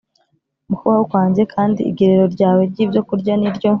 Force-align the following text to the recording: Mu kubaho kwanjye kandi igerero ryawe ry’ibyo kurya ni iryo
Mu 0.67 0.75
kubaho 0.79 1.03
kwanjye 1.09 1.41
kandi 1.53 1.79
igerero 1.89 2.25
ryawe 2.35 2.61
ry’ibyo 2.71 3.01
kurya 3.09 3.33
ni 3.37 3.45
iryo 3.49 3.69